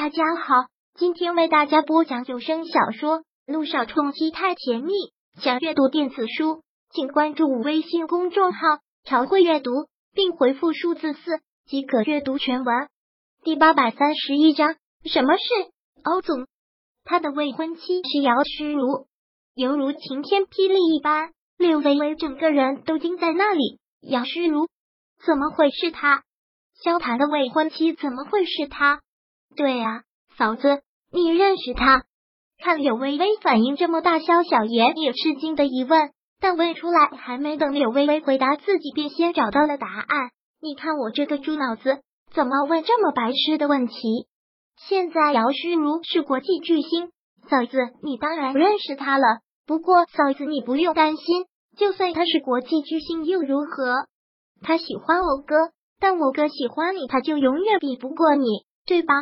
[0.00, 4.92] 大家好，今天为大家播讲有声小说《路上冲击太甜蜜》。
[5.42, 8.60] 想阅读电子书，请关注微信公众号
[9.02, 9.72] “朝会阅读”，
[10.14, 12.88] 并回复数字四即可阅读全文。
[13.42, 15.42] 第八百三十一章，什么事？
[16.04, 16.46] 欧总，
[17.02, 19.08] 他的未婚妻是姚诗如，
[19.56, 23.80] 犹如晴天霹雳一般，柳微微整个人都惊在那里。
[24.02, 24.68] 姚诗如，
[25.26, 26.22] 怎么会是他？
[26.84, 29.00] 萧谈的未婚妻怎么会是他？
[29.58, 30.02] 对啊，
[30.36, 32.04] 嫂子，你认识他？
[32.62, 40.30] 看柳微微反应这么大，萧小言也吃惊的疑问，但问出来还没等柳微微回答，自己便先找到了答案。
[40.62, 42.02] 你看我这个猪脑子，
[42.32, 44.28] 怎么问这么白痴的问题？
[44.76, 47.10] 现在姚诗如是国际巨星，
[47.50, 49.40] 嫂子你当然认识他了。
[49.66, 54.06] 不过嫂子你不用担心，就算他是国际巨星又如何？
[54.62, 55.72] 他喜欢我哥。
[56.00, 58.46] 但我哥喜欢你，他就永远比不过你，
[58.86, 59.14] 对吧？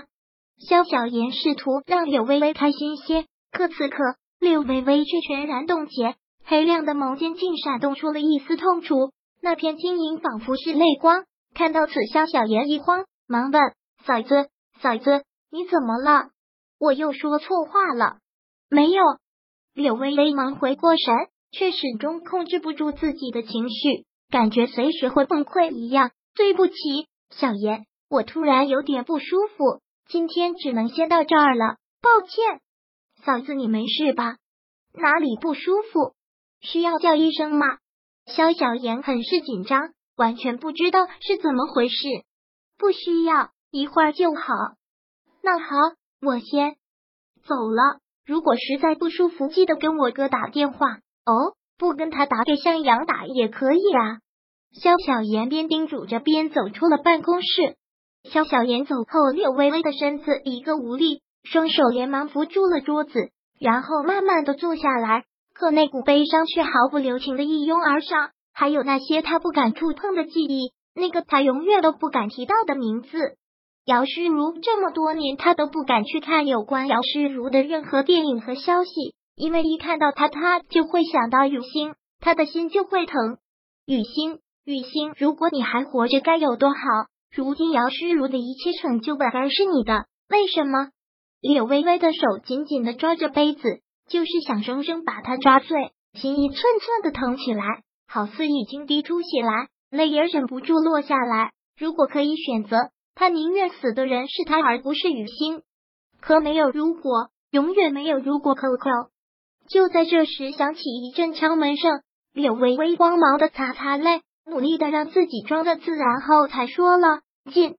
[0.58, 3.96] 萧小言试图让柳微微开心些，可此刻
[4.40, 11.24] 柳微微却全然冻结，黑亮的眸间竟闪动出了一丝痛楚，那片晶莹仿佛是泪光。
[11.54, 13.60] 看到此，萧小言一慌，忙问
[14.04, 14.48] ：“嫂子，
[14.80, 16.30] 嫂子，你怎么了？
[16.78, 18.18] 我又说错话了？”
[18.68, 19.02] 没有。
[19.74, 21.14] 柳微微忙回过神，
[21.52, 26.10] 却始终控制不住自己的情绪，感觉随时会崩溃一样。
[26.34, 26.72] 对不起，
[27.30, 32.60] 小言，我突然有点不舒服，今天只能先到这儿了，抱歉。
[33.24, 34.36] 嫂子，你没事吧？
[34.94, 36.14] 哪里不舒服？
[36.60, 37.66] 需要叫医生吗？
[38.26, 41.96] 肖小言很是紧张，完全不知道是怎么回事。
[42.78, 44.42] 不需要，一会儿就好。
[45.42, 45.66] 那好，
[46.22, 46.76] 我先
[47.44, 47.98] 走了。
[48.24, 50.86] 如果实在不舒服，记得跟我哥打电话
[51.24, 51.56] 哦。
[51.78, 54.20] 不跟他打，给向阳打也可以啊。
[54.72, 57.76] 萧小言边叮嘱着，边走出了办公室。
[58.32, 65.24] 萧小言走后，柳微微的身子一个无力，双手连忙扶住了桌子，然后慢慢的坐下来。
[65.54, 73.08] 可那股悲伤却毫不留情的一拥而上，还有那些他不敢触碰的记忆，那个他永远都不敢提到的名字——
[73.86, 74.58] 姚诗如。
[74.60, 83.38] 这么多年，他都不敢去看有关姚诗如的任何电影和消息，因为一看到他，他就会想到雨欣，他的心就会疼。
[83.86, 84.40] 雨欣。
[84.66, 86.76] 雨欣，如果你还活着，该有多好！
[87.36, 90.88] 如今姚诗如的一切成就本该是你的，为什么？
[91.42, 93.60] 柳微微的手紧紧的抓着杯子，
[94.08, 101.50] 就是想生生把它抓碎，心一寸寸的疼起来，好似已经滴出血来，泪也忍不住落下来。
[101.78, 105.60] 如果可以选择，他宁愿死的人是他，而不是雨欣。
[106.22, 108.54] 可没有如果，永远没有如果。
[108.54, 108.88] 扣扣。
[109.68, 112.00] 就在这时，响起一阵敲门声，
[112.32, 114.22] 柳微微光芒的擦擦泪。
[114.48, 117.18] 努力的让自己装的自然后，才说了
[117.50, 117.76] 进。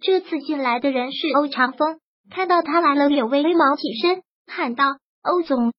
[0.00, 2.00] 这次进来的人是欧长风，
[2.30, 4.84] 看到他来了，柳微微忙起身喊道
[5.22, 5.72] ：“欧总。”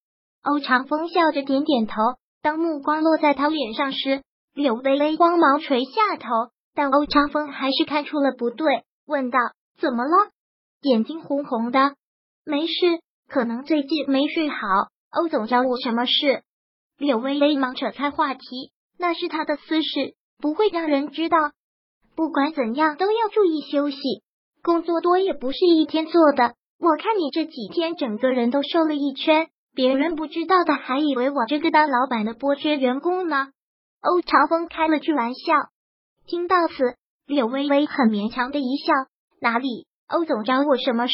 [0.43, 1.95] 欧长风笑着点点头。
[2.41, 4.21] 当目光落在他脸上时，
[4.53, 6.27] 柳微微光芒垂下头，
[6.73, 9.39] 但欧长风还是看出了不对，问道
[9.79, 10.31] ：“怎么了？
[10.81, 11.95] 眼睛红红的？
[12.45, 14.57] 没事，可能最近没睡好。”
[15.11, 16.43] 欧总找我什么事？
[16.97, 20.15] 柳微微忙扯开话题，那是他的私事。
[20.39, 21.37] 不会让人知道。
[22.15, 23.97] 不管怎样，都要注意休息。
[24.61, 26.55] 工作多也不是一天做的。
[26.79, 33.47] 我看你这几天整个人都瘦了一圈，别人不知道的还以为我这个当老板的剥削员工呢。
[34.01, 35.53] 欧长风开了句玩笑。
[36.27, 38.93] 听到此，柳微微很勉强的一笑。
[39.41, 39.87] 哪里？
[40.07, 41.13] 欧总找我什么事？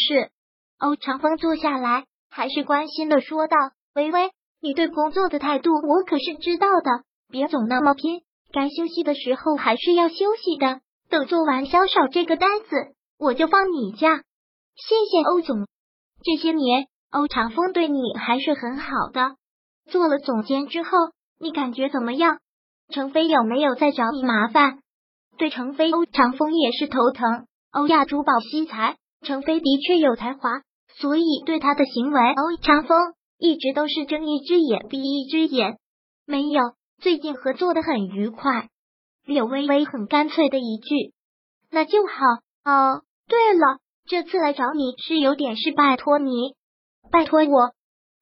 [0.80, 3.56] 欧长风坐下来，还是关心的说道
[3.96, 8.22] ：“微微，你对工作的态度我可是知道的，别总那么拼。”
[8.52, 10.82] 该休息的时候还是要休息的。
[11.10, 14.18] 等做完销售这个单子，我就放你假。
[14.76, 15.68] 谢谢欧总。
[16.24, 19.36] 这些年，欧长风对你还是很好的。
[19.90, 20.92] 做了总监之后，
[21.40, 22.38] 你感觉怎么样？
[22.94, 24.80] 程飞有没有在找你麻烦？
[25.38, 27.48] 对程飞，欧长风也是头疼。
[27.72, 30.62] 欧亚珠宝惜财，程飞的确有才华，
[31.00, 32.98] 所以对他的行为，欧长风
[33.40, 35.78] 一直都是睁一只眼闭一只眼。
[36.26, 36.62] 没有。
[37.02, 38.68] 最近合作的很愉快，
[39.30, 41.14] 柳微微很干脆的一句，
[41.70, 42.14] 那就好。
[42.66, 43.78] 哦，对了，
[44.08, 46.56] 这次来找你是有点事，拜托你，
[47.12, 47.74] 拜托我。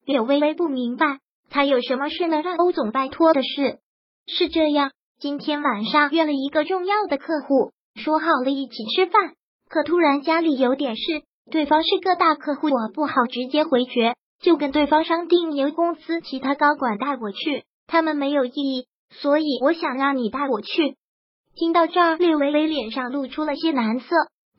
[0.04, 3.78] 柳微微不明白，他有什么事能让欧总拜托的事？
[4.26, 9.32] 是这样，今天晚上约了一个重要的客户，说好了一起吃饭，
[9.70, 17.64] 可突然家里有点事，对方是个大客户，我不好直接回绝，就跟对方商定由公司其他高管带我去。
[17.86, 20.96] 他们没有异议，所以我想让你带我去。
[21.54, 24.06] 听到这儿，略微微脸上露出了些难色，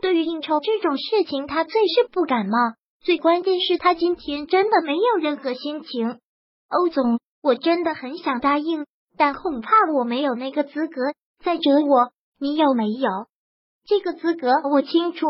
[0.01, 2.57] 对于应酬这种事情，他最是不感冒。
[3.01, 6.19] 最关键是，他今天真的没有任何心情。
[6.67, 8.85] 欧总，我真的很想答应，
[9.17, 11.01] 但恐怕我没有那个资格。
[11.41, 13.09] 再者，我，你有没有
[13.87, 14.51] 这个资格？
[14.69, 15.25] 我清楚。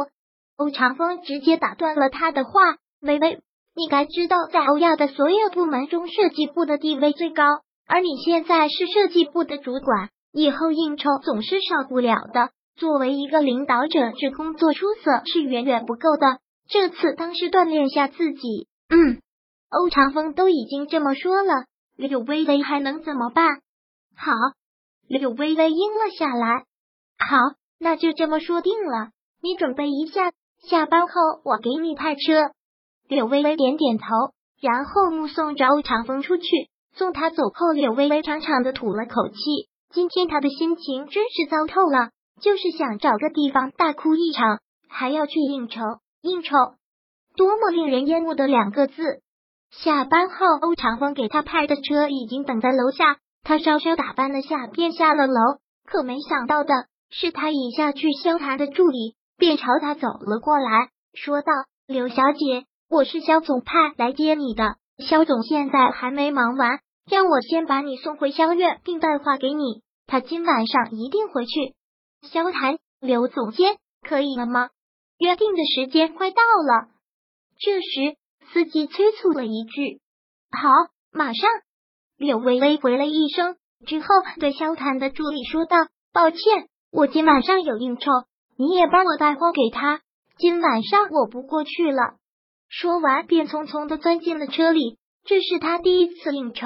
[0.57, 2.51] 欧长风直接打断了他的话
[2.99, 3.39] ：“微微，
[3.75, 7.43] 你该知道，在欧亚的所有部门中，设计部的地位最高，
[7.89, 12.51] 而你现在是设计部的主管，以后应酬总是少不了的。
[12.75, 16.37] 作为一个领导者，这工作出色是远远不够的。
[16.69, 19.19] 这次当是锻炼下自己。”嗯，
[19.71, 21.65] 欧长风都已经这么说了，
[21.95, 23.47] 柳微微还能怎么办？
[24.15, 24.33] 好，
[25.07, 26.65] 柳微微应了下来。
[27.17, 27.37] 好，
[27.79, 29.09] 那就这么说定了。
[29.41, 30.31] 你准备一下，
[30.61, 31.13] 下班后
[31.43, 32.51] 我给你派车。
[33.07, 34.05] 柳微微点点头，
[34.61, 36.45] 然后目送着欧长风出去。
[36.99, 39.69] 送他走后，柳微微长长的吐了口气。
[39.89, 42.09] 今天他的心情真是糟透了，
[42.41, 44.59] 就是想找个地方大哭一场，
[44.89, 45.79] 还要去应酬。
[46.21, 46.57] 应酬，
[47.37, 49.21] 多么令人厌恶的两个字！
[49.71, 55.39] 下班后，欧长风给他派的车已经等在楼下，他稍稍打扮了下，便下了楼。
[55.85, 56.73] 可没想到的
[57.09, 61.53] 是，他一下去，萧谈的助理便朝他走了过来，说道
[61.87, 66.79] ：“刘小姐。”我是肖总派来接你的，肖总现在还没忙完，
[67.09, 71.73] 让我先把你送回萧院，并带话给你，他今晚上一定回去。
[72.21, 73.77] 萧谈，刘总监，
[74.07, 74.69] 可以了吗？
[75.17, 76.89] 约定的时间快到了。
[77.57, 78.15] 这时，
[78.53, 79.99] 司机催促了一句
[80.55, 80.69] ：“好，
[81.11, 81.49] 马上。”
[82.15, 83.55] 柳微微回了一声
[83.87, 84.05] 之后，
[84.39, 85.77] 对萧谈的助理说道
[86.13, 86.39] ：“抱歉，
[86.91, 88.11] 我今晚上有应酬，
[88.55, 90.01] 你也帮我带话给他。
[90.37, 92.17] 今晚上我不过去了。”
[92.69, 94.99] 说完，便匆匆的钻进了车里。
[95.25, 96.65] 这是他第一次应酬，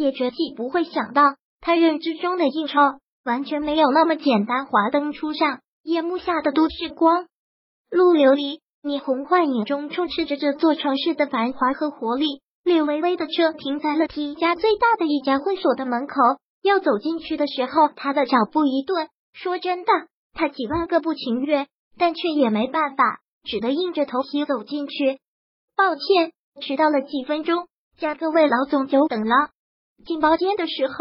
[0.00, 2.80] 也绝计不会想到，他认知中的应酬
[3.22, 4.64] 完全没有那么简单。
[4.64, 7.26] 华灯初上，夜幕下的都市光，
[7.90, 12.40] 路流离，霓虹幻影中充斥着这座城市的繁华和活力。
[12.64, 16.14] 柳微微的车停在了 T 家最大的一家会所的门口，
[16.62, 19.08] 要走进去的时候，他的脚步一顿。
[19.34, 19.92] 说真的，
[20.32, 21.66] 他几万个不情愿，
[21.98, 25.18] 但却也没办法，只得硬着头皮走进去。
[25.76, 26.32] 抱歉，
[26.62, 27.66] 迟到了几分钟，
[27.98, 29.50] 叫各位老总久等了。
[30.06, 30.94] 进包间的时候，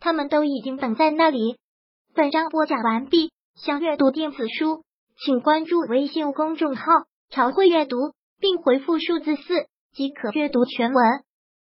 [0.00, 1.56] 他们都已经等在那里。
[2.14, 4.82] 本章播讲完毕，想阅读电子书，
[5.24, 6.84] 请关注微信公众号
[7.30, 7.96] “朝会阅读”，
[8.40, 11.25] 并回复数字四即可阅读全文。